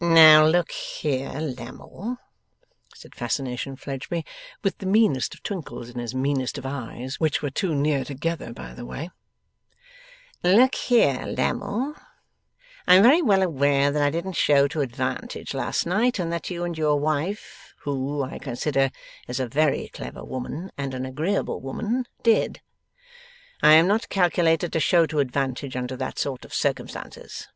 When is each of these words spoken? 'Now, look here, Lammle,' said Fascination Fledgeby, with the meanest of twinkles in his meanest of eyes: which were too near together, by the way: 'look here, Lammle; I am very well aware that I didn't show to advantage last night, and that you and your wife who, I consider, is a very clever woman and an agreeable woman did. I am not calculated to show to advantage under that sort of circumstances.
'Now, 0.00 0.44
look 0.44 0.72
here, 0.72 1.30
Lammle,' 1.38 2.16
said 2.96 3.14
Fascination 3.14 3.76
Fledgeby, 3.76 4.26
with 4.64 4.78
the 4.78 4.86
meanest 4.86 5.34
of 5.34 5.42
twinkles 5.44 5.88
in 5.88 6.00
his 6.00 6.16
meanest 6.16 6.58
of 6.58 6.66
eyes: 6.66 7.20
which 7.20 7.42
were 7.42 7.50
too 7.50 7.76
near 7.76 8.04
together, 8.04 8.52
by 8.52 8.74
the 8.74 8.84
way: 8.84 9.08
'look 10.42 10.74
here, 10.74 11.24
Lammle; 11.26 11.94
I 12.88 12.96
am 12.96 13.04
very 13.04 13.22
well 13.22 13.40
aware 13.40 13.92
that 13.92 14.02
I 14.02 14.10
didn't 14.10 14.32
show 14.32 14.66
to 14.66 14.80
advantage 14.80 15.54
last 15.54 15.86
night, 15.86 16.18
and 16.18 16.32
that 16.32 16.50
you 16.50 16.64
and 16.64 16.76
your 16.76 16.98
wife 16.98 17.72
who, 17.82 18.24
I 18.24 18.40
consider, 18.40 18.90
is 19.28 19.38
a 19.38 19.46
very 19.46 19.90
clever 19.94 20.24
woman 20.24 20.72
and 20.76 20.92
an 20.92 21.06
agreeable 21.06 21.60
woman 21.60 22.04
did. 22.24 22.62
I 23.62 23.74
am 23.74 23.86
not 23.86 24.08
calculated 24.08 24.72
to 24.72 24.80
show 24.80 25.06
to 25.06 25.20
advantage 25.20 25.76
under 25.76 25.94
that 25.98 26.18
sort 26.18 26.44
of 26.44 26.52
circumstances. 26.52 27.46